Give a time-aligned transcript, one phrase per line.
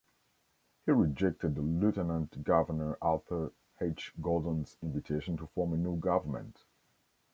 [0.83, 4.13] He rejected Lieutenant Governor Arthur H.
[4.19, 6.57] Gordon's invitation to form a new government.